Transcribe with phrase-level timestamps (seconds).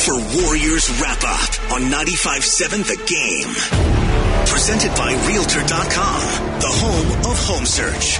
[0.00, 3.52] for Warriors Wrap Up on 95.7 The Game.
[4.46, 8.18] Presented by Realtor.com, the home of home search.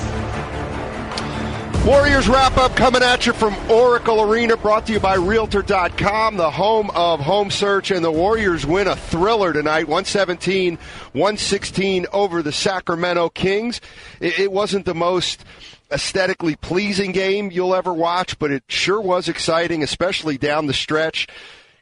[1.87, 6.51] Warriors wrap up coming at you from Oracle Arena, brought to you by Realtor.com, the
[6.51, 7.90] home of home search.
[7.90, 10.76] And the Warriors win a thriller tonight, 117
[11.12, 13.81] 116 over the Sacramento Kings.
[14.21, 15.42] It, it wasn't the most
[15.90, 21.27] aesthetically pleasing game you'll ever watch, but it sure was exciting, especially down the stretch.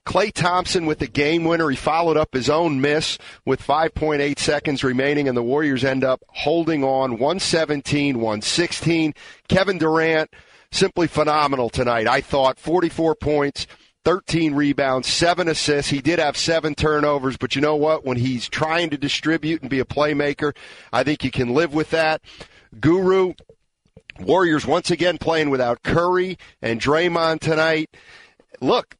[0.08, 1.68] Klay Thompson with the game winner.
[1.68, 6.22] He followed up his own miss with 5.8 seconds remaining, and the Warriors end up
[6.28, 9.12] holding on 117 116.
[9.48, 10.30] Kevin Durant,
[10.72, 12.06] simply phenomenal tonight.
[12.06, 13.66] I thought 44 points.
[14.06, 15.90] 13 rebounds, 7 assists.
[15.90, 18.06] He did have 7 turnovers, but you know what?
[18.06, 20.56] When he's trying to distribute and be a playmaker,
[20.90, 22.22] I think you can live with that.
[22.80, 23.34] Guru,
[24.18, 27.90] Warriors once again playing without Curry and Draymond tonight.
[28.62, 28.96] Look,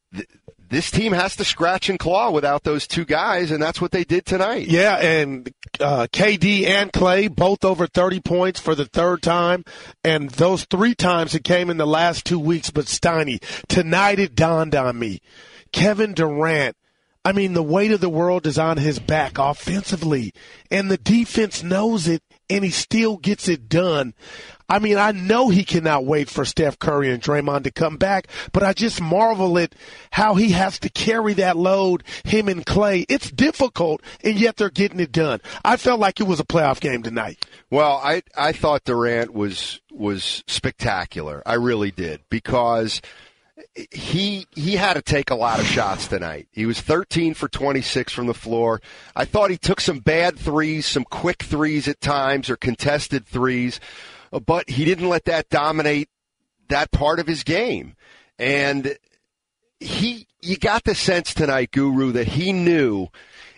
[0.69, 4.05] this team has to scratch and claw without those two guys, and that's what they
[4.05, 4.69] did tonight.
[4.69, 9.65] Yeah, and uh, KD and Klay both over 30 points for the third time,
[10.05, 12.71] and those three times it came in the last two weeks.
[12.71, 15.21] But Steiny, tonight it dawned on me,
[15.73, 16.77] Kevin Durant.
[17.25, 20.33] I mean, the weight of the world is on his back offensively,
[20.71, 24.15] and the defense knows it, and he still gets it done.
[24.71, 28.29] I mean, I know he cannot wait for Steph Curry and Draymond to come back,
[28.53, 29.75] but I just marvel at
[30.11, 33.07] how he has to carry that load, him and Klay.
[33.09, 35.41] It's difficult, and yet they're getting it done.
[35.65, 37.47] I felt like it was a playoff game tonight.
[37.71, 41.43] Well, I I thought Durant was was spectacular.
[41.47, 43.01] I really did because
[43.91, 46.49] he he had to take a lot of shots tonight.
[46.53, 48.81] He was 13 for 26 from the floor.
[49.17, 53.81] I thought he took some bad threes, some quick threes at times or contested threes
[54.31, 56.09] but he didn't let that dominate
[56.69, 57.95] that part of his game.
[58.39, 58.97] And
[59.81, 63.09] he, you got the sense tonight, Guru, that he knew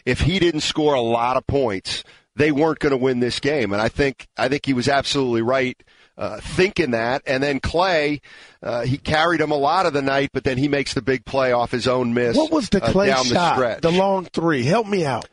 [0.05, 2.05] if he didn't score a lot of points,
[2.37, 3.73] they weren't going to win this game.
[3.73, 5.83] And I think, I think he was absolutely right.
[6.19, 8.21] Uh, thinking that, and then Klay,
[8.63, 11.25] uh, he carried him a lot of the night, but then he makes the big
[11.25, 12.37] play off his own miss.
[12.37, 13.33] What was the uh, down shot?
[13.33, 13.81] The, stretch.
[13.81, 14.63] the long three.
[14.63, 15.27] Help me out.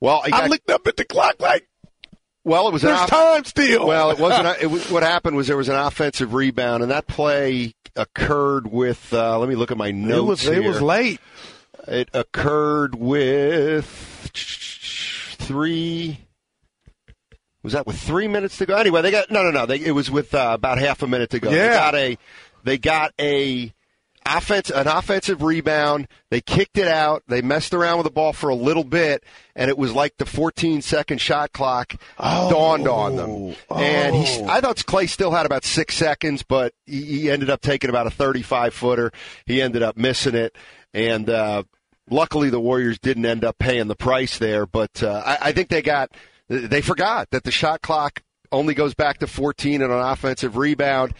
[0.00, 1.68] Well, I looked up at the clock like
[2.48, 3.86] well, it was there's time still.
[3.86, 4.56] Well, it wasn't.
[4.62, 9.12] it was, what happened was there was an offensive rebound, and that play occurred with.
[9.12, 10.18] Uh, let me look at my notes.
[10.18, 10.42] It was.
[10.42, 10.62] Here.
[10.62, 11.20] It was late.
[11.86, 13.84] It occurred with
[14.34, 16.20] three.
[17.62, 18.76] Was that with three minutes to go?
[18.76, 19.66] Anyway, they got no, no, no.
[19.66, 21.50] They, it was with uh, about half a minute to go.
[21.50, 21.68] Yeah.
[21.68, 22.18] They got a.
[22.64, 23.72] They got a
[24.28, 26.08] offense, an offensive rebound.
[26.30, 27.22] They kicked it out.
[27.28, 29.24] They messed around with the ball for a little bit,
[29.56, 33.56] and it was like the 14 second shot clock oh, dawned on them.
[33.70, 33.76] Oh.
[33.76, 37.60] And he, I thought Klay still had about six seconds, but he, he ended up
[37.60, 39.12] taking about a 35 footer.
[39.46, 40.56] He ended up missing it,
[40.92, 41.62] and uh,
[42.10, 44.66] luckily the Warriors didn't end up paying the price there.
[44.66, 46.10] But uh, I, I think they got
[46.48, 51.14] they forgot that the shot clock only goes back to 14 and an offensive rebound.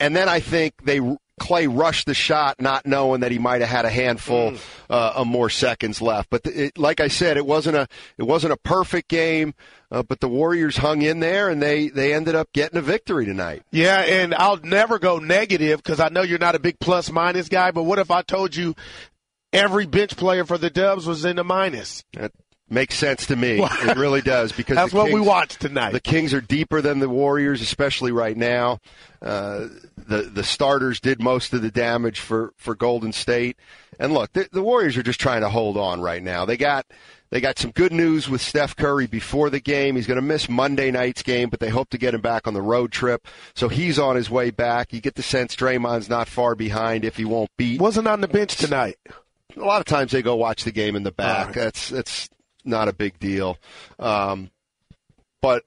[0.00, 1.00] And then I think they
[1.40, 4.60] Klay rushed the shot, not knowing that he might have had a handful mm.
[4.88, 6.30] uh, of more seconds left.
[6.30, 7.88] But it, like I said, it wasn't a
[8.18, 9.54] it wasn't a perfect game.
[9.90, 13.24] Uh, but the Warriors hung in there, and they they ended up getting a victory
[13.24, 13.62] tonight.
[13.72, 17.48] Yeah, and I'll never go negative because I know you're not a big plus minus
[17.48, 17.70] guy.
[17.70, 18.74] But what if I told you
[19.52, 22.04] every bench player for the Dubs was in the minus?
[22.12, 22.32] That
[22.72, 23.62] makes sense to me.
[23.82, 25.92] it really does because that's what Kings, we watched tonight.
[25.92, 28.80] The Kings are deeper than the Warriors, especially right now.
[29.20, 33.56] Uh, the the starters did most of the damage for, for Golden State.
[34.00, 36.44] And look, the, the Warriors are just trying to hold on right now.
[36.44, 36.86] They got
[37.32, 39.96] they got some good news with Steph Curry before the game.
[39.96, 42.52] He's going to miss Monday night's game, but they hope to get him back on
[42.52, 43.26] the road trip.
[43.54, 44.92] So he's on his way back.
[44.92, 47.80] You get the sense Draymond's not far behind if he won't beat.
[47.80, 48.98] Wasn't on the bench tonight.
[49.56, 51.46] A lot of times they go watch the game in the back.
[51.46, 51.54] Right.
[51.54, 52.28] That's that's
[52.64, 53.58] not a big deal.
[53.98, 54.50] Um,
[55.40, 55.64] but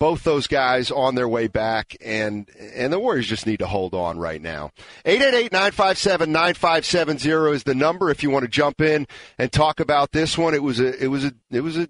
[0.00, 3.94] both those guys on their way back, and and the Warriors just need to hold
[3.94, 4.70] on right now.
[5.04, 9.06] 888-957-9570 is the number if you want to jump in
[9.38, 10.54] and talk about this one.
[10.54, 11.86] It was a it was a it was a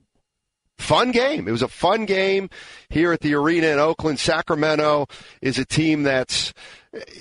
[0.81, 1.47] fun game.
[1.47, 2.50] It was a fun game
[2.88, 4.19] here at the arena in Oakland.
[4.19, 5.06] Sacramento
[5.41, 6.53] is a team that's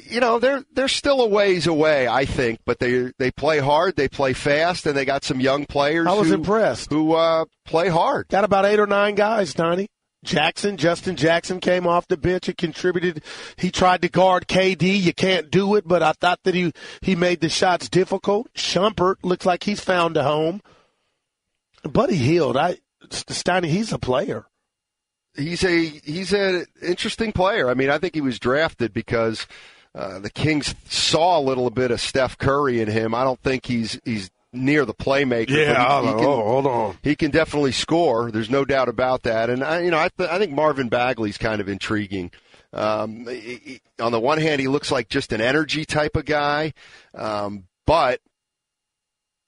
[0.09, 3.95] you know they're they're still a ways away, I think, but they they play hard,
[3.95, 6.07] they play fast, and they got some young players.
[6.07, 6.91] I was who, impressed.
[6.91, 8.27] Who uh, play hard?
[8.29, 9.87] Got about eight or nine guys, Donnie.
[10.23, 13.23] Jackson, Justin Jackson came off the bench and contributed.
[13.55, 14.99] He tried to guard KD.
[14.99, 18.51] You can't do it, but I thought that he, he made the shots difficult.
[18.53, 20.61] Shumpert looks like he's found a home.
[21.83, 22.79] Buddy Hield, I,
[23.09, 24.45] Steiny, he's a player.
[25.35, 27.69] He's a, he's an interesting player.
[27.69, 29.47] I mean, I think he was drafted because
[29.95, 33.15] uh, the Kings saw a little bit of Steph Curry in him.
[33.15, 35.49] I don't think he's he's near the playmaker.
[35.49, 36.97] Yeah, he, he can, can, hold on.
[37.03, 38.31] He can definitely score.
[38.31, 39.49] There's no doubt about that.
[39.49, 42.31] And I, you know, I, th- I think Marvin Bagley's kind of intriguing.
[42.73, 46.73] Um, he, on the one hand, he looks like just an energy type of guy,
[47.15, 48.19] um, but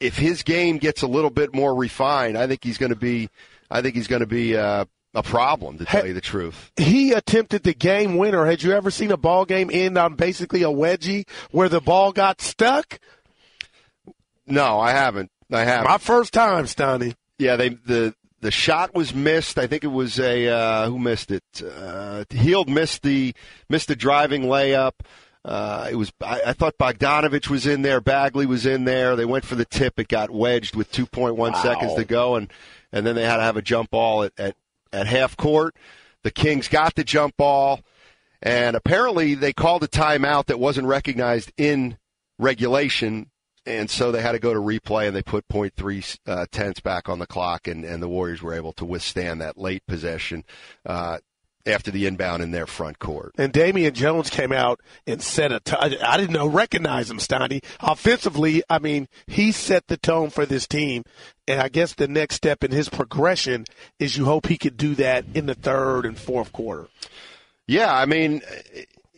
[0.02, 3.30] if his game gets a little bit more refined, I think he's going to be.
[3.70, 4.58] I think he's going to be.
[4.58, 6.72] Uh, a problem, to tell you the truth.
[6.78, 8.46] He attempted the game winner.
[8.46, 12.14] Had you ever seen a ball game end on basically a wedgie where the ball
[12.14, 12.98] got stuck?
[14.48, 15.30] No, I haven't.
[15.52, 15.90] I haven't.
[15.90, 17.16] My first time, Stoney.
[17.38, 19.58] Yeah, they the the shot was missed.
[19.58, 21.44] I think it was a uh, who missed it.
[21.62, 23.34] Uh, Hield missed the
[23.70, 24.94] missed the driving layup.
[25.44, 28.00] Uh, it was I, I, thought Bogdanovich was in there.
[28.00, 29.16] Bagley was in there.
[29.16, 30.00] They went for the tip.
[30.00, 31.52] It got wedged with 2.1 wow.
[31.64, 32.52] seconds to go, and
[32.92, 34.56] and then they had to have a jump ball at, at
[34.94, 35.76] at half court.
[36.24, 37.82] The Kings got the jump ball,
[38.44, 41.98] and apparently they called a timeout that wasn't recognized in
[42.38, 43.32] regulation,
[43.66, 46.82] and so they had to go to replay and they put point three uh, tenths
[46.82, 50.44] back on the clock, and, and the Warriors were able to withstand that late possession.
[50.86, 51.18] Uh,
[51.66, 53.34] after the inbound in their front court.
[53.38, 55.60] And Damian Jones came out and set a.
[55.60, 57.62] T- I didn't know recognize him, Stoney.
[57.80, 61.04] Offensively, I mean, he set the tone for this team.
[61.48, 63.66] And I guess the next step in his progression
[64.00, 66.88] is you hope he could do that in the third and fourth quarter.
[67.68, 68.42] Yeah, I mean,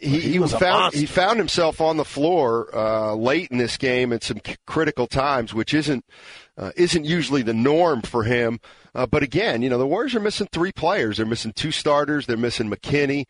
[0.03, 4.13] he, he, he found he found himself on the floor uh, late in this game
[4.13, 6.05] at some critical times, which isn't
[6.57, 8.59] uh, isn't usually the norm for him.
[8.95, 11.17] Uh, but again, you know, the Warriors are missing three players.
[11.17, 12.27] They're missing two starters.
[12.27, 13.25] They're missing McKinnie,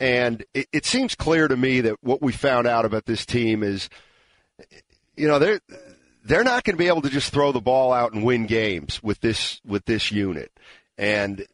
[0.00, 3.62] and it, it seems clear to me that what we found out about this team
[3.62, 3.88] is,
[5.16, 5.60] you know, they're
[6.24, 9.02] they're not going to be able to just throw the ball out and win games
[9.02, 10.50] with this with this unit.
[10.98, 11.46] And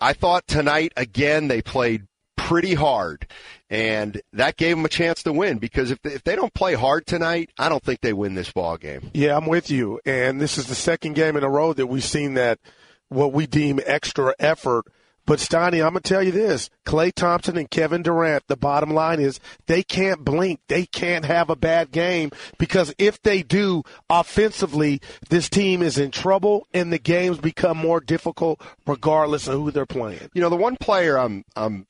[0.00, 2.06] I thought tonight again they played
[2.36, 3.26] pretty hard,
[3.70, 5.58] and that gave them a chance to win.
[5.58, 8.52] Because if they, if they don't play hard tonight, I don't think they win this
[8.52, 9.10] ball game.
[9.14, 10.00] Yeah, I'm with you.
[10.04, 12.58] And this is the second game in a row that we've seen that
[13.08, 14.86] what we deem extra effort
[15.30, 18.48] but Steiny, I'm gonna tell you this: Klay Thompson and Kevin Durant.
[18.48, 20.58] The bottom line is they can't blink.
[20.66, 26.10] They can't have a bad game because if they do, offensively, this team is in
[26.10, 30.30] trouble, and the games become more difficult regardless of who they're playing.
[30.34, 31.86] You know, the one player I'm I'm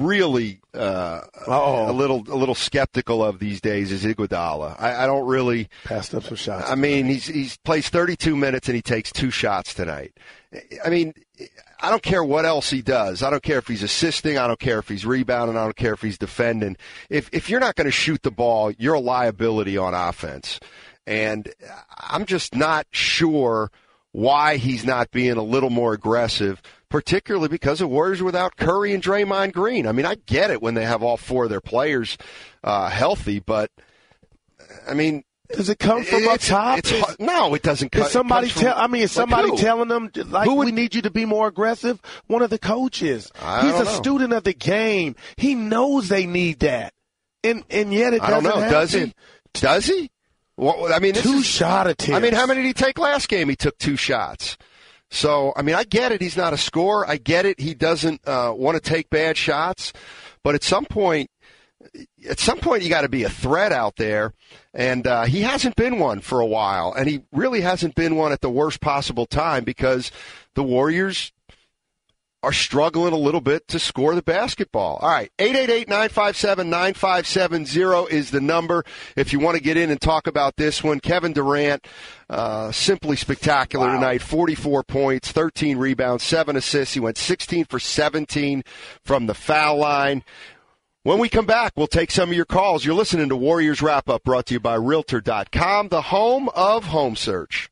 [0.00, 4.76] really uh, a little a little skeptical of these days is Iguodala.
[4.80, 6.68] I, I don't really passed up some shots.
[6.68, 10.16] I mean, he's he's plays 32 minutes and he takes two shots tonight.
[10.84, 11.14] I mean,
[11.80, 13.22] I don't care what else he does.
[13.22, 14.38] I don't care if he's assisting.
[14.38, 15.56] I don't care if he's rebounding.
[15.56, 16.76] I don't care if he's defending.
[17.08, 20.58] If if you're not going to shoot the ball, you're a liability on offense.
[21.06, 21.52] And
[21.98, 23.70] I'm just not sure
[24.12, 29.02] why he's not being a little more aggressive particularly because of Warriors without Curry and
[29.02, 29.86] Draymond Green.
[29.86, 32.18] I mean, I get it when they have all four of their players
[32.62, 33.70] uh, healthy, but
[34.86, 36.78] I mean, does it come from up top?
[36.78, 37.90] It's, it's, no, it doesn't.
[37.90, 38.76] Come, is somebody tell?
[38.76, 41.24] I mean, is somebody like telling them like who would, we need you to be
[41.24, 42.00] more aggressive?
[42.26, 43.32] One of the coaches.
[43.40, 43.90] I He's a know.
[43.90, 45.16] student of the game.
[45.36, 46.92] He knows they need that,
[47.42, 48.24] and and yet it doesn't.
[48.24, 48.60] I don't know.
[48.60, 48.72] Happen.
[48.72, 49.14] Does he?
[49.54, 50.10] Does he?
[50.56, 52.16] Well, I mean, two is, shot attempts.
[52.16, 53.48] I mean, how many did he take last game?
[53.48, 54.56] He took two shots.
[55.10, 56.20] So, I mean, I get it.
[56.20, 57.08] He's not a scorer.
[57.08, 57.58] I get it.
[57.60, 59.92] He doesn't uh, want to take bad shots.
[60.44, 61.30] But at some point,
[62.28, 64.34] at some point, you got to be a threat out there.
[64.72, 66.92] And uh, he hasn't been one for a while.
[66.92, 70.12] And he really hasn't been one at the worst possible time because
[70.54, 71.32] the Warriors
[72.42, 74.96] are struggling a little bit to score the basketball.
[74.96, 78.82] All right, 888-957-9570 is the number
[79.16, 81.00] if you want to get in and talk about this one.
[81.00, 81.86] Kevin Durant,
[82.28, 83.94] uh, simply spectacular wow.
[83.94, 84.22] tonight.
[84.22, 86.94] 44 points, 13 rebounds, 7 assists.
[86.94, 88.62] He went 16 for 17
[89.04, 90.24] from the foul line.
[91.02, 92.84] When we come back, we'll take some of your calls.
[92.84, 97.16] You're listening to Warriors Wrap Up brought to you by Realtor.com, the home of home
[97.16, 97.69] search.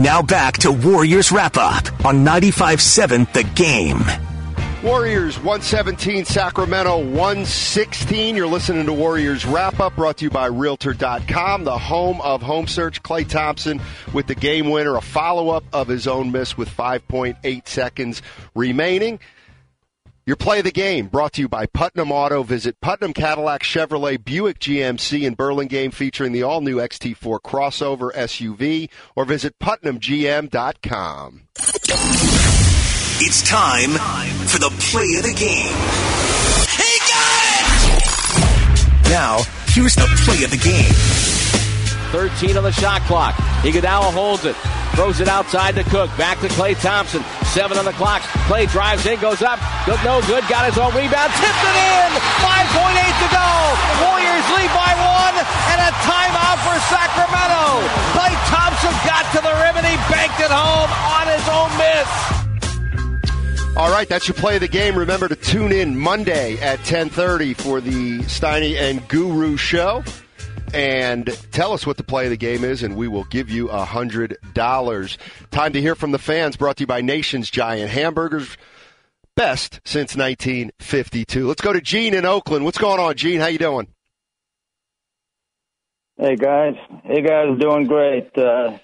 [0.00, 4.00] Now back to Warriors Wrap Up on 95.7 The Game.
[4.82, 8.34] Warriors 117, Sacramento 116.
[8.34, 12.66] You're listening to Warriors Wrap Up brought to you by Realtor.com, the home of home
[12.66, 13.02] search.
[13.02, 13.82] Klay Thompson
[14.14, 18.22] with the game winner, a follow up of his own miss with 5.8 seconds
[18.54, 19.20] remaining.
[20.30, 22.44] Your play of the game brought to you by Putnam Auto.
[22.44, 28.90] Visit Putnam Cadillac Chevrolet Buick GMC in Burlingame featuring the all new XT4 crossover SUV
[29.16, 31.48] or visit PutnamGM.com.
[33.18, 33.90] It's time
[34.46, 35.74] for the play of the game.
[36.78, 37.48] He got
[37.96, 39.10] it!
[39.10, 40.92] Now, here's the play of the game.
[42.12, 43.34] 13 on the shot clock.
[43.64, 44.54] Iguodala holds it.
[44.94, 46.08] Throws it outside to Cook.
[46.16, 47.24] Back to Klay Thompson.
[47.50, 48.22] Seven on the clock.
[48.46, 49.58] Klay drives in, goes up.
[49.84, 50.46] Good, no good.
[50.46, 51.34] Got his own rebound.
[51.34, 52.10] Tipped it in.
[52.46, 53.48] 5.8 to go.
[54.06, 55.34] Warriors lead by one.
[55.74, 57.82] And a timeout for Sacramento.
[58.14, 62.30] Klay Thompson got to the rim and he banked it home on his own miss.
[63.76, 64.96] All right, that's your play of the game.
[64.96, 70.04] Remember to tune in Monday at 10:30 for the Steiny and Guru show
[70.74, 73.68] and tell us what the play of the game is, and we will give you
[73.68, 75.18] a hundred dollars.
[75.50, 76.56] Time to hear from the fans.
[76.56, 78.56] Brought to you by Nation's Giant Hamburgers,
[79.36, 81.46] best since 1952.
[81.46, 82.64] Let's go to Gene in Oakland.
[82.64, 83.40] What's going on, Gene?
[83.40, 83.88] How you doing?
[86.16, 86.74] Hey guys,
[87.04, 88.36] hey guys, doing great.
[88.36, 88.78] Uh,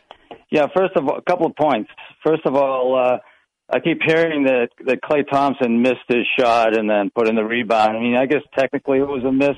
[0.50, 1.90] yeah, first of all, a couple of points.
[2.24, 2.98] First of all.
[2.98, 3.18] Uh,
[3.68, 7.42] I keep hearing that that Klay Thompson missed his shot and then put in the
[7.44, 7.96] rebound.
[7.96, 9.56] I mean, I guess technically it was a miss,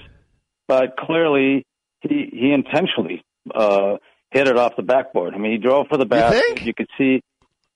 [0.67, 1.67] but clearly
[2.01, 3.25] he he intentionally
[3.55, 3.97] uh,
[4.31, 5.35] hit it off the backboard.
[5.35, 6.61] I mean, he drove for the basket.
[6.61, 7.23] You, you could see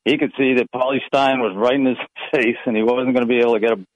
[0.04, 1.96] he could see that Cauley Stein was right in his
[2.32, 3.86] face, and he wasn't going to be able to get a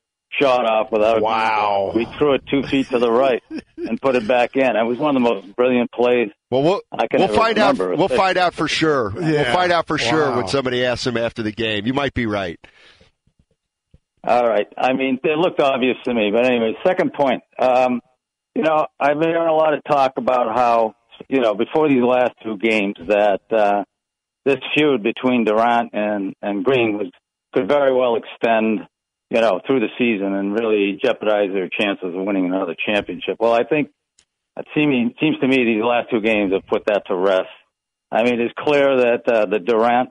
[0.40, 1.20] shot off without.
[1.20, 1.92] Wow.
[1.94, 3.42] We threw it two feet to the right
[3.76, 4.76] and put it back in.
[4.76, 6.30] It was one of the most brilliant plays.
[6.50, 7.78] Well, we'll, I can we'll never find out.
[7.78, 9.10] We'll find out for sure.
[9.10, 11.86] We'll find out for sure when somebody asks him after the game.
[11.86, 12.58] You might be right.
[14.24, 14.66] All right.
[14.76, 16.74] I mean, it looked obvious to me, but anyway.
[16.84, 17.42] Second point.
[17.58, 18.00] Um,
[18.56, 20.94] you know, I've been hearing a lot of talk about how
[21.28, 23.84] you know before these last two games that uh,
[24.46, 27.08] this feud between Durant and and Green was
[27.52, 28.80] could very well extend,
[29.30, 33.36] you know, through the season and really jeopardize their chances of winning another championship.
[33.38, 33.90] Well, I think
[34.56, 37.52] it seems seems to me these last two games have put that to rest.
[38.10, 40.10] I mean, it's clear that uh, the Durant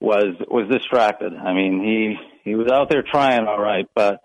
[0.00, 1.32] was was distracted.
[1.32, 4.20] I mean, he he was out there trying all right, but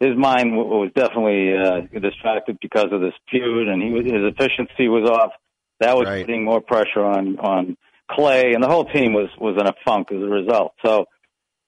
[0.00, 4.88] his mind was definitely uh, distracted because of this feud, and he was, his efficiency
[4.88, 5.32] was off.
[5.80, 6.24] That was Right.
[6.24, 7.76] putting more pressure on on
[8.10, 10.72] Klay, and the whole team was was in a funk as a result.
[10.84, 11.06] So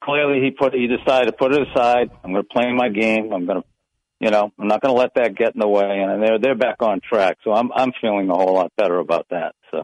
[0.03, 2.09] clearly, he put he decided to put it aside.
[2.23, 3.31] I'm going to play my game.
[3.33, 3.67] I'm going to,
[4.19, 6.55] you know, I'm not going to let that get in the way, and they're they're
[6.55, 7.37] back on track.
[7.43, 9.55] So I'm I'm feeling a whole lot better about that.
[9.71, 9.83] So.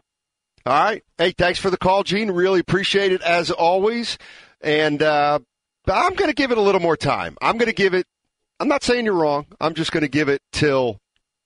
[0.66, 1.02] All right.
[1.16, 2.30] Hey, thanks for the call, Gene.
[2.30, 4.18] Really appreciate it as always.
[4.60, 5.38] And uh,
[5.86, 7.38] I'm going to give it a little more time.
[7.40, 8.06] I'm going to give it.
[8.60, 9.46] I'm not saying you're wrong.
[9.60, 10.98] I'm just going to give it till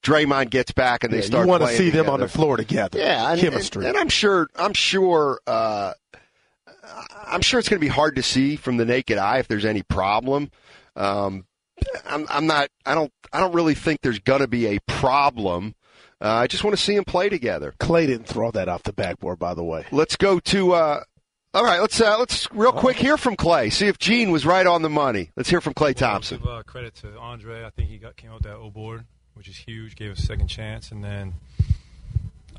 [0.02, 1.44] Draymond gets back and they Yeah, start.
[1.44, 2.98] you want to see them on the floor together.
[2.98, 3.84] Yeah, and, chemistry.
[3.86, 4.48] And, and I'm sure.
[4.56, 5.40] I'm sure.
[5.46, 5.92] Uh,
[7.26, 9.64] I'm sure it's going to be hard to see from the naked eye if there's
[9.64, 10.50] any problem.
[10.96, 11.46] Um,
[12.06, 12.68] I'm, I'm not.
[12.86, 13.12] I don't.
[13.32, 15.74] I don't really think there's going to be a problem.
[16.20, 17.74] Uh, I just want to see them play together.
[17.80, 19.84] Klay didn't throw that off the backboard, by the way.
[19.90, 20.72] Let's go to.
[20.72, 21.02] Uh,
[21.54, 23.72] all right, let's uh, let's real quick hear from Klay.
[23.72, 25.30] See if Gene was right on the money.
[25.36, 26.38] Let's hear from Klay Thompson.
[26.38, 27.64] Give, uh, credit to Andre.
[27.64, 29.04] I think he got came out with that O board,
[29.34, 29.94] which is huge.
[29.94, 31.34] Gave us a second chance, and then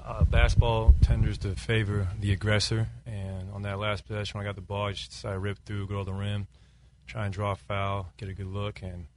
[0.03, 2.87] uh, basketball tenders to favor the aggressor.
[3.07, 5.57] And on that last possession, when I got the ball, I just decided to rip
[5.65, 6.47] through, go to the rim,
[7.07, 8.81] try and draw a foul, get a good look.
[8.83, 9.07] And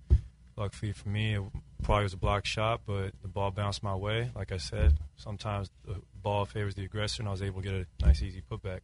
[0.56, 1.42] luckily for me, it
[1.82, 4.30] probably was a blocked shot, but the ball bounced my way.
[4.34, 7.74] Like I said, sometimes the ball favors the aggressor, and I was able to get
[7.74, 8.80] a nice, easy putback.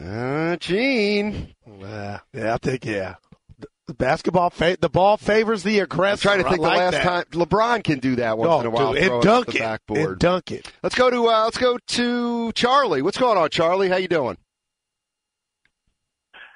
[0.00, 3.14] Uh, Gene, Uh, yeah, I think yeah.
[3.58, 6.22] The- The basketball, fa- the ball favors the I'm aggressor.
[6.22, 7.02] trying to think like the last that.
[7.02, 8.92] time LeBron can do that once Oh, in a while.
[8.94, 10.08] dude, and dunk off the it, backboard.
[10.10, 10.72] and dunk it.
[10.82, 13.02] Let's go to uh, let's go to Charlie.
[13.02, 13.88] What's going on, Charlie?
[13.88, 14.36] How you doing?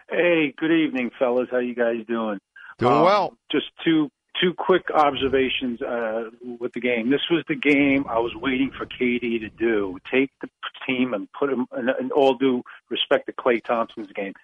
[0.08, 1.48] Hey, good evening, fellas.
[1.50, 2.38] How you guys doing?
[2.78, 3.36] Doing Um, well.
[3.50, 4.10] Just two
[4.40, 7.10] two quick observations uh, with the game.
[7.10, 9.98] This was the game I was waiting for KD to do.
[10.10, 10.48] Take the
[10.86, 14.34] team and put him, and, and all due respect to Klay Thompson's game,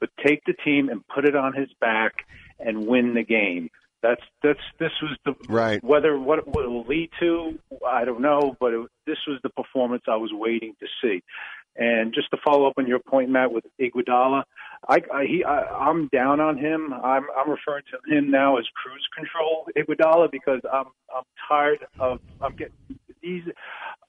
[0.00, 2.26] but take the team and put it on his back
[2.58, 3.70] and win the game.
[4.02, 5.82] That's that's this was the Right.
[5.82, 9.50] whether what, what it will lead to, I don't know, but it, this was the
[9.50, 11.22] performance I was waiting to see.
[11.76, 14.44] And just to follow up on your point, Matt, with Iguodala,
[14.88, 16.92] I, I, he, I, I'm down on him.
[16.92, 22.20] I'm, I'm referring to him now as cruise control Iguodala because I'm, I'm tired of,
[22.42, 22.74] I'm getting
[23.22, 23.42] these.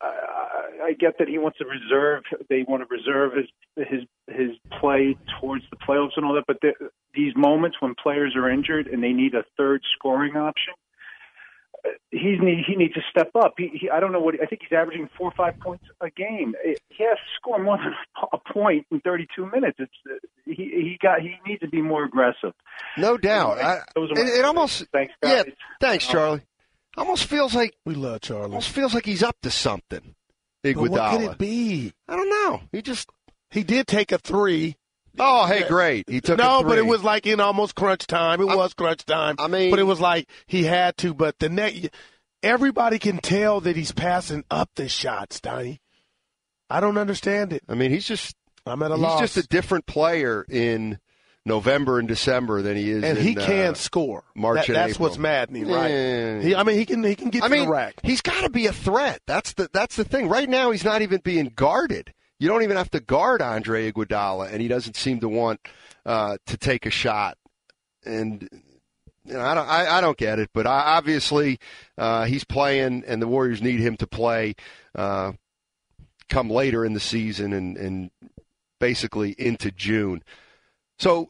[0.01, 2.24] I, I get that he wants to reserve.
[2.50, 6.46] They want to reserve his his his play towards the playoffs and all that.
[6.48, 6.74] But the,
[7.13, 10.83] these moments when players are injured and they need a third scoring option, uh,
[12.12, 13.54] he's need, he needs to step up.
[13.58, 16.10] He, he I don't know what I think he's averaging four or five points a
[16.10, 16.54] game.
[16.63, 17.94] He has to score more than
[18.32, 19.78] a point in 32 minutes.
[19.80, 22.54] It's uh, he he got he needs to be more aggressive.
[22.98, 23.60] No doubt.
[23.60, 25.44] I, Those are my- it, it almost Thanks, guys.
[25.48, 25.54] yeah.
[25.80, 26.42] Thanks, Charlie.
[26.96, 28.44] Almost feels like We love Charlie.
[28.46, 30.16] almost feels like he's up to something.
[30.62, 31.92] But what could it be?
[32.08, 32.62] I don't know.
[32.72, 33.10] He just
[33.52, 34.78] He did take a three.
[35.20, 36.10] Oh hey great.
[36.10, 38.41] He took no, but it was like in almost crunch time.
[38.41, 39.36] It I- was crunch time.
[39.39, 41.13] I mean- but it was like he had to.
[41.13, 41.74] But the net,
[42.41, 45.79] everybody can tell that he's passing up the shots, Donnie.
[46.70, 47.63] I don't understand it.
[47.70, 49.20] I mean he's just I'm at a he's loss.
[49.22, 51.00] He's just a different player in
[51.46, 53.03] November and December than he is.
[53.03, 54.24] and in, he can uh, score.
[54.34, 55.10] March That- and that's April.
[55.10, 55.89] what's maddening, right?
[55.91, 56.39] Yeah.
[56.41, 57.96] He, I mean, he can he can get I to mean, the rack.
[58.01, 59.20] he's got to be a threat.
[59.27, 60.29] That's the that's the thing.
[60.29, 62.13] Right now, he's not even being guarded.
[62.40, 65.60] You don't even have to guard Andre Iguodala, and he doesn't seem to want
[66.06, 67.38] uh, to take a shot.
[68.06, 68.50] And
[69.25, 70.50] you know, I don't I, I don't get it.
[70.54, 71.60] But I, obviously,
[71.98, 74.56] uh, he's playing, and the Warriors need him to play.
[74.94, 75.34] Uh,
[76.30, 78.12] come later in the season and, and
[78.80, 80.24] basically into June.
[80.98, 81.30] So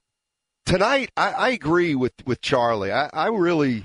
[0.65, 2.91] tonight, I, I agree with, with Charlie.
[2.91, 3.83] I, I really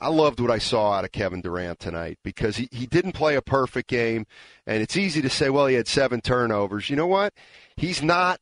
[0.00, 3.34] I loved what I saw out of Kevin Durant tonight because he, he didn't play
[3.34, 4.26] a perfect game,
[4.66, 6.88] and it's easy to say, well, he had seven turnovers.
[6.90, 7.32] You know what?
[7.76, 8.40] He's not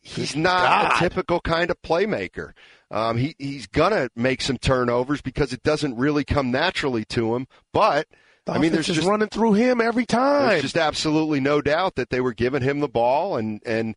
[0.00, 0.92] he's not God.
[0.96, 2.52] a typical kind of playmaker.
[2.90, 7.46] Um, he he's gonna make some turnovers because it doesn't really come naturally to him.
[7.72, 8.06] But
[8.46, 10.48] The I mean, there's just running through him every time.
[10.48, 13.94] there's just absolutely no doubt that they were giving him the ball, and and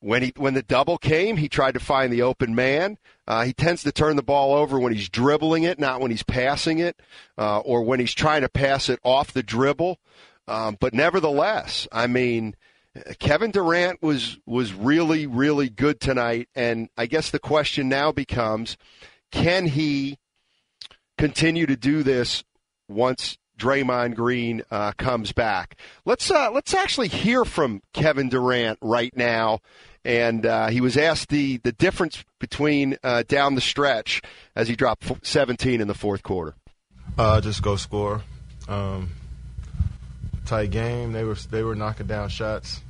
[0.00, 2.98] when he when the double came, he tried to find the open man.
[3.26, 6.22] Uh, he tends to turn the ball over when he's dribbling it, not when he's
[6.22, 7.00] passing it,
[7.36, 9.98] uh, or when he's trying to pass it off the dribble.
[10.46, 12.54] Um, but nevertheless, I mean,
[13.18, 18.76] Kevin Durant was was really really good tonight, and I guess the question now becomes,
[19.32, 20.18] can he
[21.16, 22.44] continue to do this
[22.88, 25.76] once Draymond Green uh, comes back?
[26.04, 29.60] Let's uh, let's actually hear from Kevin Durant right now.
[30.04, 34.22] And uh, he was asked the, the difference between uh, down the stretch
[34.54, 36.54] as he dropped 17 in the fourth quarter.
[37.16, 38.22] Uh, just go score.
[38.68, 39.10] Um,
[40.46, 41.12] tight game.
[41.12, 42.80] They were they were knocking down shots.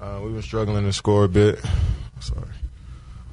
[0.00, 1.60] Uh, we were struggling to score a bit.
[2.20, 2.48] Sorry.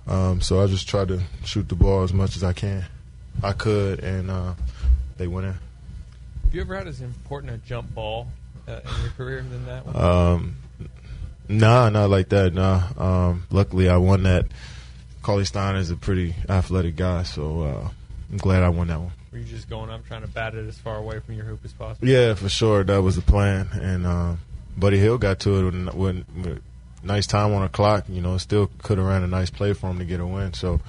[0.08, 2.86] Um, so I just tried to shoot the ball as much as I can.
[3.44, 4.54] I could, and uh,
[5.18, 5.54] they went in.
[5.54, 8.28] Have you ever had as important a jump ball
[8.68, 9.96] uh, in your career than that one?
[9.96, 10.56] Um,
[11.50, 12.54] nah, not like that.
[12.54, 12.84] Nah.
[12.98, 14.46] Um, luckily, I won that.
[15.22, 17.90] Cauley Stein is a pretty athletic guy, so uh,
[18.32, 19.12] I'm glad I won that one.
[19.32, 21.60] Were you just going up trying to bat it as far away from your hoop
[21.64, 22.08] as possible?
[22.08, 22.84] Yeah, for sure.
[22.84, 23.70] That was the plan.
[23.74, 24.36] And uh,
[24.78, 26.26] Buddy Hield got to it with
[27.04, 28.06] nice time on the clock.
[28.10, 30.54] You know, still could have ran a nice play for him to get a win.
[30.54, 30.80] So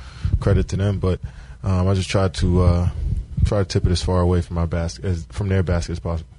[0.40, 1.00] credit to them.
[1.00, 1.20] But
[1.62, 2.90] um, I just tried to uh,
[3.44, 6.00] try to tip it as far away from my basket as from their basket as
[6.00, 6.29] possible.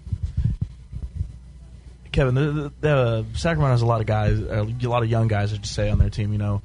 [2.12, 5.28] Kevin, the, the, the Sacramento has a lot of guys, uh, a lot of young
[5.28, 6.32] guys, I should say, on their team.
[6.34, 6.62] You know,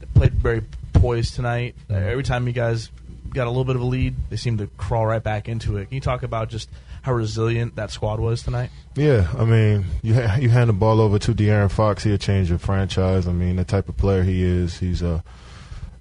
[0.00, 1.74] They played very poised tonight.
[1.90, 2.90] Uh, every time you guys
[3.32, 5.86] got a little bit of a lead, they seemed to crawl right back into it.
[5.86, 6.68] Can you talk about just
[7.02, 8.70] how resilient that squad was tonight?
[8.94, 12.48] Yeah, I mean, you ha- you hand the ball over to De'Aaron Fox, he'll change
[12.48, 13.26] your franchise.
[13.26, 15.22] I mean, the type of player he is, he's a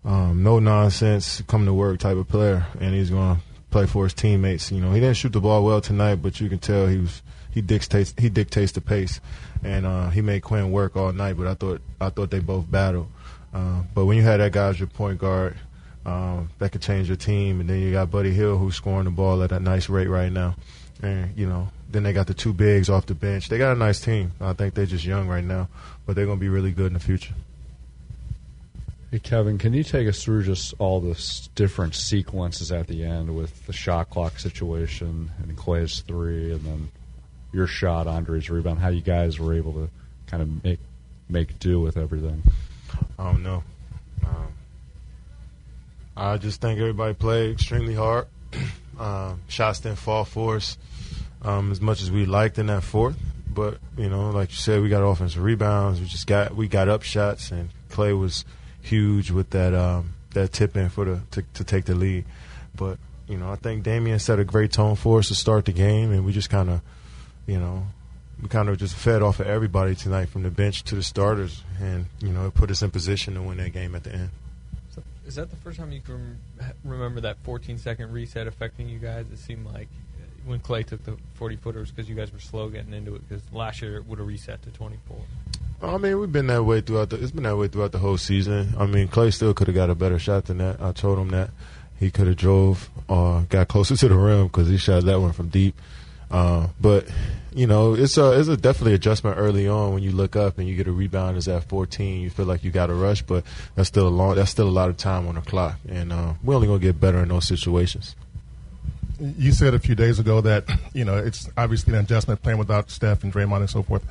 [0.05, 3.41] um, no nonsense, come to work type of player, and he's going to
[3.71, 4.71] play for his teammates.
[4.71, 7.21] You know, he didn't shoot the ball well tonight, but you can tell he was
[7.53, 9.21] he dictates he dictates the pace,
[9.63, 11.37] and uh, he made Quinn work all night.
[11.37, 13.07] But I thought I thought they both battled.
[13.53, 15.55] Uh, but when you had that guy as your point guard,
[16.05, 19.11] um, that could change your team, and then you got Buddy Hield who's scoring the
[19.11, 20.55] ball at a nice rate right now,
[21.01, 23.49] and you know then they got the two bigs off the bench.
[23.49, 24.31] They got a nice team.
[24.41, 25.69] I think they're just young right now,
[26.05, 27.35] but they're going to be really good in the future.
[29.11, 31.15] Hey, Kevin, can you take us through just all the
[31.53, 36.89] different sequences at the end with the shot clock situation and Klay's three, and then
[37.53, 38.79] your shot, Andre's rebound?
[38.79, 39.89] How you guys were able to
[40.27, 40.79] kind of make
[41.29, 42.43] make do with everything?
[43.17, 43.63] I don't know.
[44.25, 44.47] Um,
[46.15, 48.27] I just think everybody played extremely hard.
[48.99, 50.77] um, shots didn't fall for us
[51.41, 53.17] um, as much as we liked in that fourth.
[53.47, 55.99] But you know, like you said, we got offensive rebounds.
[55.99, 58.45] We just got we got up shots, and Klay was
[58.81, 62.25] huge with that um, that tip in for the to, to take the lead.
[62.75, 65.71] But you know, I think Damian set a great tone for us to start the
[65.71, 66.81] game, and we just kind of,
[67.47, 67.85] you know,
[68.41, 71.63] we kind of just fed off of everybody tonight from the bench to the starters,
[71.79, 74.29] and you know, it put us in position to win that game at the end.
[75.25, 76.37] Is that the first time you can
[76.83, 79.25] remember that 14 second reset affecting you guys?
[79.31, 82.67] It seemed like uh, when Klay took the 40 footers because you guys were slow
[82.67, 85.17] getting into it because last year it would have reset to 24.
[85.81, 87.21] I mean, we've been that way throughout the.
[87.21, 88.73] It's been that way throughout the whole season.
[88.77, 90.81] I mean, Klay still could have got a better shot than that.
[90.81, 91.51] I told him that
[91.99, 95.33] he could have drove or got closer to the rim because he shot that one
[95.33, 95.75] from deep.
[96.31, 97.07] Uh, but
[97.55, 100.67] you know, it's a it's a definitely adjustment early on when you look up and
[100.67, 102.21] you get a rebound is at 14.
[102.21, 103.43] You feel like you got to rush, but
[103.75, 104.35] that's still a long.
[104.35, 106.99] That's still a lot of time on the clock, and uh, we're only gonna get
[106.99, 108.15] better in those situations.
[109.19, 112.89] You said a few days ago that you know it's obviously an adjustment playing without
[112.89, 114.03] Steph and Draymond and so forth.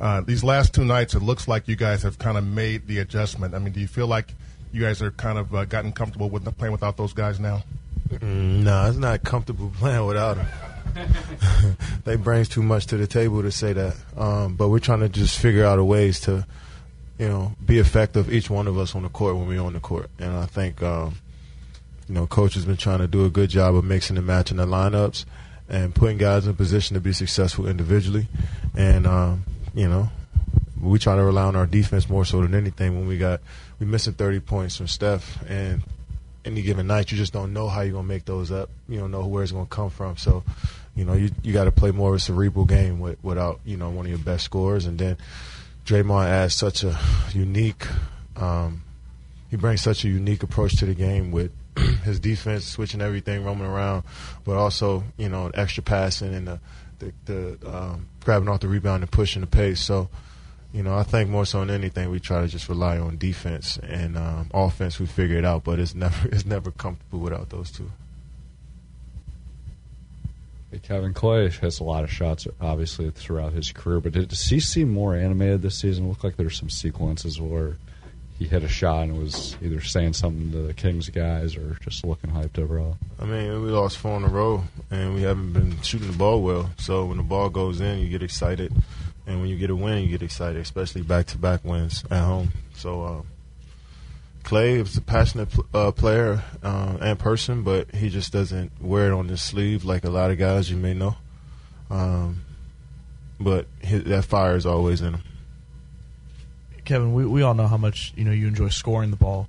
[0.00, 2.98] Uh, these last two nights, it looks like you guys have kind of made the
[2.98, 3.54] adjustment.
[3.54, 4.32] I mean, do you feel like
[4.72, 7.64] you guys are kind of uh, gotten comfortable with playing without those guys now?
[8.10, 10.46] Mm, no, it's not comfortable playing without him.
[12.04, 13.96] they brings too much to the table to say that.
[14.16, 16.46] Um, but we're trying to just figure out ways to,
[17.18, 19.80] you know, be effective each one of us on the court when we're on the
[19.80, 20.10] court.
[20.18, 21.16] And I think, um,
[22.08, 24.56] you know, coach has been trying to do a good job of mixing and matching
[24.56, 25.24] the lineups
[25.68, 28.26] and putting guys in position to be successful individually.
[28.74, 30.08] And um, you know,
[30.80, 32.98] we try to rely on our defense more so than anything.
[32.98, 33.40] When we got
[33.78, 35.82] we missing 30 points from Steph and
[36.44, 38.70] any given night, you just don't know how you're gonna make those up.
[38.88, 40.16] You don't know where it's gonna come from.
[40.16, 40.44] So,
[40.98, 43.76] you know, you you got to play more of a cerebral game with, without you
[43.76, 44.84] know one of your best scorers.
[44.84, 45.16] And then
[45.86, 46.98] Draymond adds such a
[47.32, 47.86] unique.
[48.34, 48.82] Um,
[49.48, 51.52] he brings such a unique approach to the game with
[52.02, 54.02] his defense switching everything, roaming around,
[54.44, 56.60] but also you know extra passing and the
[56.98, 59.80] the, the um, grabbing off the rebound and pushing the pace.
[59.80, 60.10] So
[60.72, 63.78] you know, I think more so than anything, we try to just rely on defense
[63.78, 64.98] and um, offense.
[64.98, 67.92] We figure it out, but it's never it's never comfortable without those two.
[70.78, 74.00] Kevin Klay has a lot of shots, obviously, throughout his career.
[74.00, 76.08] But does he seem more animated this season?
[76.08, 77.76] Look like there's some sequences where
[78.38, 82.04] he hit a shot and was either saying something to the Kings guys or just
[82.04, 82.96] looking hyped overall.
[83.20, 86.42] I mean, we lost four in a row, and we haven't been shooting the ball
[86.42, 86.70] well.
[86.78, 88.72] So when the ball goes in, you get excited,
[89.26, 92.52] and when you get a win, you get excited, especially back-to-back wins at home.
[92.74, 93.02] So.
[93.02, 93.22] Uh,
[94.48, 99.12] Klay is a passionate uh, player uh, and person, but he just doesn't wear it
[99.12, 101.16] on his sleeve like a lot of guys you may know.
[101.90, 102.46] Um,
[103.38, 105.22] but his, that fire is always in him.
[106.86, 109.48] Kevin, we, we all know how much you know you enjoy scoring the ball,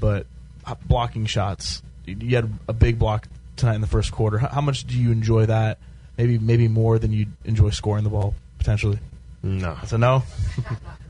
[0.00, 0.26] but
[0.86, 1.80] blocking shots.
[2.04, 4.38] You had a big block tonight in the first quarter.
[4.38, 5.78] How much do you enjoy that?
[6.18, 8.98] Maybe maybe more than you enjoy scoring the ball potentially.
[9.44, 10.24] No, that's a no.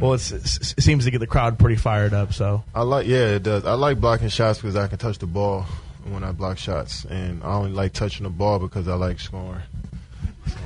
[0.00, 2.32] well, it seems to get the crowd pretty fired up.
[2.32, 3.64] So I like, yeah, it does.
[3.64, 5.66] I like blocking shots because I can touch the ball
[6.04, 9.62] when I block shots, and I only like touching the ball because I like scoring.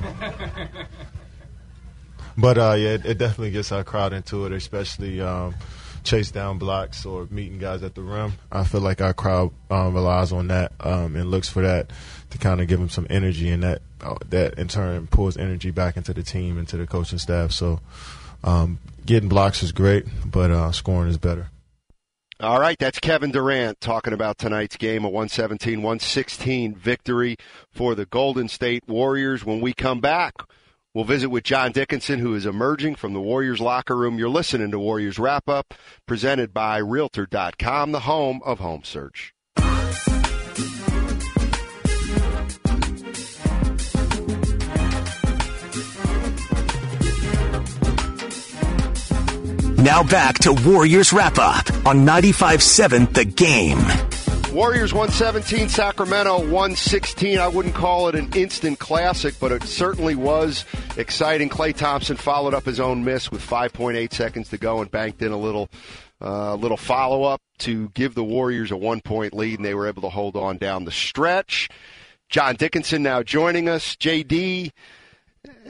[2.37, 5.55] but uh, yeah, it, it, definitely gets our crowd into it, especially um,
[6.03, 8.33] chase down blocks or meeting guys at the rim.
[8.51, 11.91] I feel like our crowd um, relies on that um, and looks for that
[12.29, 15.71] to kind of give them some energy, and that uh, that in turn pulls energy
[15.71, 17.51] back into the team and to the coaching staff.
[17.51, 17.79] So
[18.43, 21.47] um, getting blocks is great, but uh, scoring is better.
[22.39, 27.37] All right, that's Kevin Durant talking about tonight's game, a 117 116 victory
[27.71, 29.45] for the Golden State Warriors.
[29.45, 30.33] When we come back,
[30.91, 34.17] we'll visit with John Dickinson, who is emerging from the Warriors locker room.
[34.17, 35.75] You're listening to Warriors Wrap Up,
[36.07, 39.35] presented by Realtor.com, the home of home search.
[49.81, 53.79] Now back to Warriors Wrap Up on 95.7 The Game.
[54.55, 57.39] Warriors 117, Sacramento 116.
[57.39, 60.65] I wouldn't call it an instant classic, but it certainly was
[60.97, 61.49] exciting.
[61.49, 65.31] Klay Thompson followed up his own miss with 5.8 seconds to go and banked in
[65.31, 65.67] a little
[66.21, 69.87] uh, little follow up to give the Warriors a one point lead, and they were
[69.87, 71.69] able to hold on down the stretch.
[72.29, 73.95] John Dickinson now joining us.
[73.95, 74.73] JD,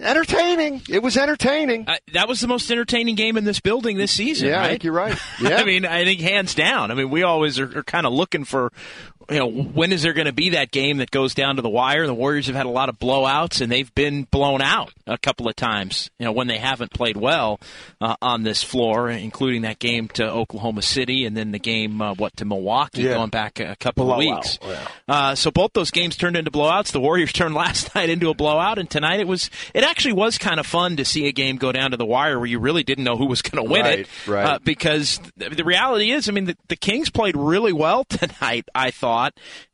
[0.02, 0.82] entertaining.
[0.90, 1.88] It was entertaining.
[1.88, 4.48] Uh, that was the most entertaining game in this building this season.
[4.50, 4.66] Yeah, right?
[4.66, 5.18] I think you're right.
[5.42, 5.58] Yeah.
[5.58, 6.92] I mean, I think hands down.
[6.92, 8.72] I mean, we always are, are kind of looking for
[9.32, 11.70] you know, when is there going to be that game that goes down to the
[11.70, 12.06] wire?
[12.06, 15.48] The Warriors have had a lot of blowouts, and they've been blown out a couple
[15.48, 16.10] of times.
[16.20, 17.60] You know, when they haven't played well
[18.02, 22.14] uh, on this floor, including that game to Oklahoma City, and then the game uh,
[22.16, 23.14] what to Milwaukee, yeah.
[23.14, 24.22] going back a couple Blowout.
[24.22, 24.60] of weeks.
[24.62, 24.88] Yeah.
[25.08, 26.92] Uh, so both those games turned into blowouts.
[26.92, 29.50] The Warriors turned last night into a blowout, and tonight it was.
[29.74, 32.38] It actually was kind of fun to see a game go down to the wire
[32.38, 34.08] where you really didn't know who was going to win Right, it.
[34.28, 34.46] right.
[34.46, 38.68] Uh, because the reality is, I mean, the, the Kings played really well tonight.
[38.76, 39.21] I thought.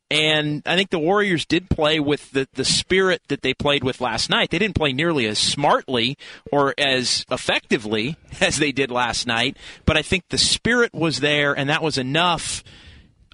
[0.09, 3.99] And I think the Warriors did play with the, the spirit that they played with
[3.99, 4.51] last night.
[4.51, 6.17] They didn't play nearly as smartly
[6.49, 11.53] or as effectively as they did last night, but I think the spirit was there,
[11.53, 12.63] and that was enough,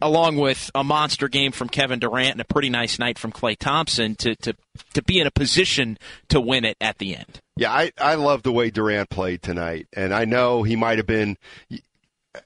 [0.02, 3.56] along with a monster game from Kevin Durant and a pretty nice night from Klay
[3.56, 4.56] Thompson, to, to,
[4.96, 6.00] to be in a position
[6.30, 7.40] to win it at the end.
[7.56, 9.88] Yeah, I, I love the way Durant played tonight.
[9.94, 11.38] And I know he might have been.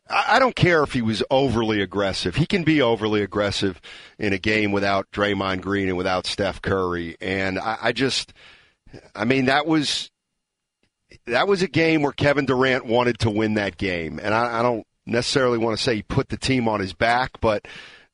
[0.10, 2.36] I don't care if he was overly aggressive.
[2.36, 3.80] He can be overly aggressive
[4.20, 7.16] in a game without Draymond Green and without Steph Curry.
[7.22, 8.34] And I, I just,
[9.16, 10.12] I mean, that was
[11.26, 14.20] that was a game where Kevin Durant wanted to win that game.
[14.22, 17.40] And I, I don't necessarily want to say he put the team on his back,
[17.40, 17.66] but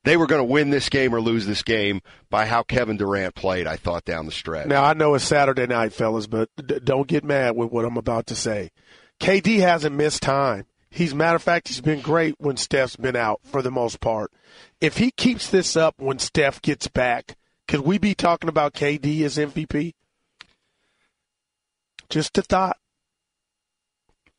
[0.04, 3.34] they were going to win this game or lose this game by how Kevin Durant
[3.34, 3.66] played.
[3.66, 4.68] I thought down the stretch.
[4.68, 7.96] Now I know it's Saturday night, fellas, but d- don't get mad with what I'm
[7.96, 8.70] about to say.
[9.20, 10.66] KD hasn't missed time.
[10.94, 14.30] He's matter of fact, he's been great when Steph's been out for the most part.
[14.80, 19.22] If he keeps this up when Steph gets back, Could we be talking about KD
[19.22, 19.94] as MVP?
[22.10, 22.76] Just a thought.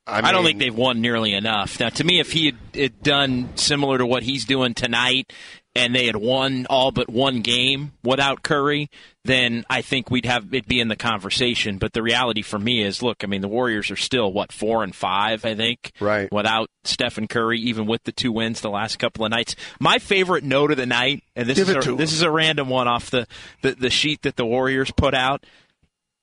[0.07, 1.77] I, I, don't think they've won nearly enough.
[1.79, 5.33] Now, to me, if he had, had done similar to what he's doing tonight,
[5.75, 8.89] and they had won all but one game without Curry,
[9.25, 11.77] then I think we'd have it be in the conversation.
[11.77, 14.83] But the reality for me is, look, I mean, the Warriors are still what four
[14.83, 18.97] and five, I think, right, without Stephen Curry, even with the two wins the last
[18.97, 19.55] couple of nights.
[19.79, 22.69] My favorite note of the night, and this Give is a, this is a random
[22.69, 23.27] one off the,
[23.61, 25.45] the the sheet that the Warriors put out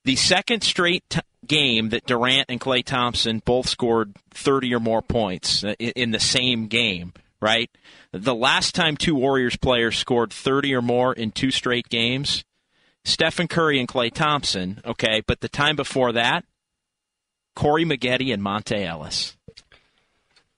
[0.05, 5.03] the second straight t- game that Durant and Klay Thompson both scored 30 or more
[5.03, 7.71] points uh, in the same game, right?
[8.13, 12.45] The last time two Warriors players scored 30 or more in two straight games,
[13.05, 16.45] Stephen Curry and Klay Thompson, okay, but the time before that,
[17.55, 19.37] Corey Maggette and Monta Ellis.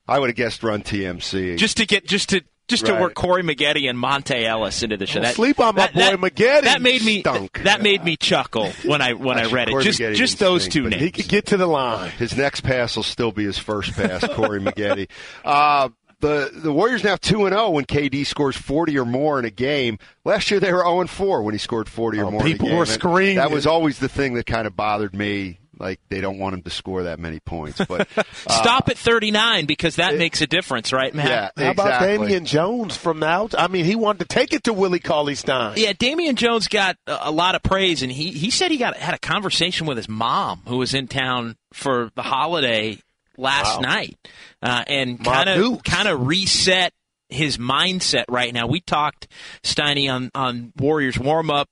[0.06, 1.56] I would have guessed Run TMC.
[1.56, 3.00] Just to get just to just to Right.
[3.02, 5.20] work Corey Maggette and Monta Ellis into the show.
[5.20, 6.62] Don't sleep on my boy Maggette.
[6.64, 7.62] That made me Stunk.
[7.64, 9.72] that made me chuckle when I when I Actually, read it.
[9.72, 11.02] Corey Just Maggette just those stink, two names.
[11.02, 12.10] he could get to the line.
[12.12, 15.08] His next pass will still be his first pass, Corey Maggette.
[15.44, 15.88] Uh,
[16.24, 19.50] the the Warriors now two and zero when KD scores forty or more in a
[19.50, 19.98] game.
[20.24, 22.40] Last year they were zero and four when he scored forty or Oh, more.
[22.42, 22.78] people in a game.
[22.78, 23.36] were screaming.
[23.36, 25.58] That was always the thing that kind of bothered me.
[25.76, 29.66] Like they don't want him to score that many points, but uh, Stop at 39
[29.66, 31.52] because that makes a difference, right, Matt?
[31.56, 32.16] Yeah, How about exactly.
[32.18, 33.56] Damian Jones from the out?
[33.58, 35.74] I mean, he wanted to take it to Willie Cauley Stein.
[35.76, 38.96] Yeah, Damian Jones got a a lot of praise, and he, he said he got
[38.96, 42.96] had a conversation with his mom, who was in town for the holiday
[43.36, 43.80] last Wow.
[43.94, 44.18] night,
[44.62, 46.92] uh, and kind of kind of reset
[47.28, 48.66] his mindset right now.
[48.66, 49.28] We talked
[49.62, 51.68] Steiny on on Warriors warm up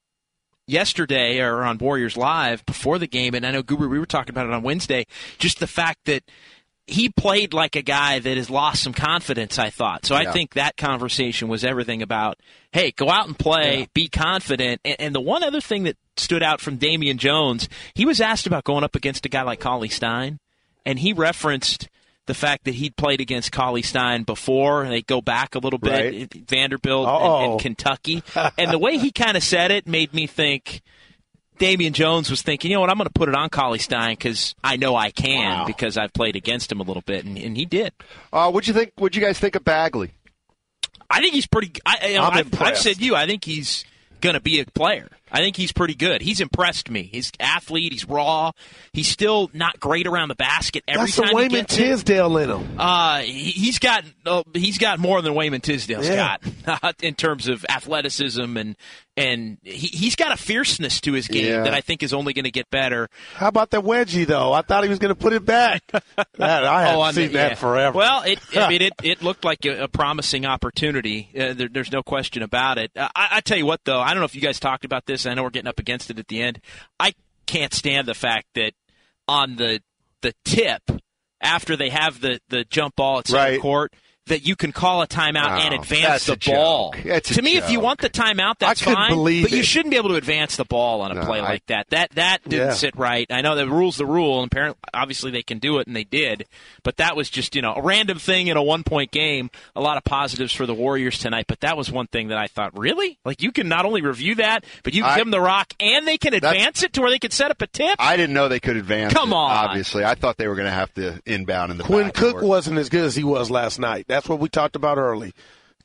[0.66, 4.30] yesterday or on Warriors Live before the game, and I know Goober, we were talking
[4.30, 5.06] about it on Wednesday.
[5.38, 6.22] Just the fact that
[6.88, 10.04] he played like a guy that has lost some confidence, I thought.
[10.04, 12.38] So I think that conversation was everything about,
[12.72, 14.80] hey, go out and play, be confident.
[14.84, 18.48] And, and the one other thing that stood out from Damian Jones, he was asked
[18.48, 20.40] about going up against a guy like Cauley Stein,
[20.84, 21.88] and he referenced
[22.26, 24.82] the fact that he'd played against Cauley Stein before.
[24.84, 25.90] And they go back a little bit,
[26.32, 26.34] Right.
[26.48, 28.22] Vanderbilt and, and Kentucky.
[28.58, 30.82] and the way he kind of said it made me think
[31.58, 34.12] Damian Jones was thinking, you know what, I'm going to put it on Cauley Stein
[34.14, 37.56] because I know I can because I've played against him a little bit, and, and
[37.56, 37.92] he did.
[38.32, 38.92] Uh, what'd you think?
[38.96, 40.12] What'd you guys think of Bagley?
[41.10, 41.72] I think he's pretty.
[41.84, 43.14] I, you know, I'm I've, I've said you.
[43.14, 43.84] I think he's
[44.20, 45.08] going to be a player.
[45.32, 46.20] I think he's pretty good.
[46.22, 47.08] He's impressed me.
[47.10, 47.92] He's athlete.
[47.92, 48.52] He's raw.
[48.92, 51.64] He's still not great around the basket every That's time Wayman.
[51.64, 52.68] Tisdale in him.
[52.78, 56.36] Uh, he- he's got uh, he's got more than Wayman Tisdale's Yeah.
[56.66, 58.76] got in terms of athleticism and
[59.14, 61.62] and he, he's got a fierceness to his game Yeah.
[61.64, 63.10] that I think is only going to get better.
[63.34, 64.52] How about that wedgie though?
[64.54, 65.82] I thought he was going to put it back.
[65.90, 67.54] that, I haven't Oh, seen the- that yeah.
[67.56, 67.96] forever.
[67.98, 71.28] Well, it, I mean, it, it looked like a, a promising opportunity.
[71.38, 72.90] Uh, there, there's no question about it.
[72.96, 75.04] Uh, I, I tell you what, though, I don't know if you guys talked about
[75.04, 75.21] this.
[75.30, 76.60] I know we're getting up against it at the end.
[76.98, 77.14] I
[77.46, 78.72] can't stand the fact that
[79.28, 79.80] on the
[80.22, 80.82] the tip
[81.40, 83.60] after they have the, the jump ball at center Right.
[83.60, 83.92] court.
[84.26, 86.54] That you can call a timeout and advance that's the a joke.
[86.54, 86.94] ball.
[87.04, 89.10] That's a to me, if you want the timeout, that's I fine.
[89.10, 91.42] believe but you shouldn't be able to advance the ball on a No, play I-
[91.42, 91.88] like that.
[91.90, 92.72] That that didn't Yeah.
[92.74, 93.26] sit right.
[93.30, 96.04] I know the rule's the rule, and apparently, obviously, they can do it, and they
[96.04, 96.46] did.
[96.84, 99.50] But that was just you know a random thing in a one point game.
[99.74, 102.46] A lot of positives for the Warriors tonight, but that was one thing that I
[102.46, 105.32] thought, really, like you can not only review that, but you can I- give them
[105.32, 107.96] the rock, and they can advance it to where they can set up a tip.
[107.98, 109.12] I didn't know they could advance.
[109.12, 109.50] Come it, on.
[109.50, 112.14] obviously, I thought they were going to have to inbound in the Quinn backcourt.
[112.14, 114.06] Cook wasn't as good as he was last night.
[114.12, 115.32] That's what we talked about early.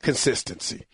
[0.02, 0.86] Consistency.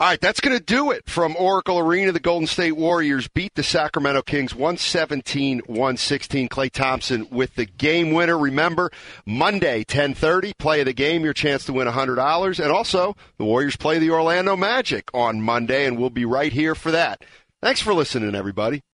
[0.00, 2.12] All right, that's going to do it from Oracle Arena.
[2.12, 6.48] The Golden State Warriors beat the Sacramento Kings 117 116.
[6.48, 8.38] Klay Thompson with the game winner.
[8.38, 8.92] Remember,
[9.26, 12.60] Monday, 1030, play of the game, your chance to win $100.
[12.62, 16.76] And also, the Warriors play the Orlando Magic on Monday, and we'll be right here
[16.76, 17.24] for that.
[17.60, 18.84] Thanks for listening, everybody.